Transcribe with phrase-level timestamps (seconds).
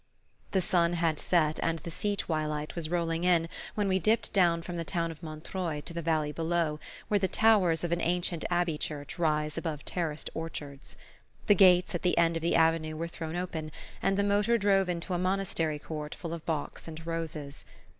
[0.49, 4.63] The sun had set and the sea twilight was rolling in when we dipped down
[4.63, 8.43] from the town of Montreuil to the valley below, where the towers of an ancient
[8.49, 10.95] abbey church rise above terraced orchards.
[11.45, 14.89] The gates at the end of the avenue were thrown open, and the motor drove
[14.89, 17.63] into a monastery court full of box and roses.